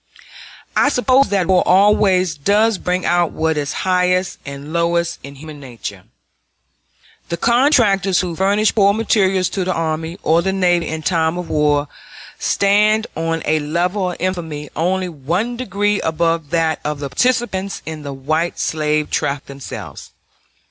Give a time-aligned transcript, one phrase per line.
[0.75, 5.59] I suppose that war always does bring out what is highest and lowest in human
[5.59, 6.05] nature.
[7.29, 11.51] The contractors who furnish poor materials to the army or the navy in time of
[11.51, 11.87] war
[12.39, 18.01] stand on a level of infamy only one degree above that of the participants in
[18.01, 20.09] the white slave traffic themselves.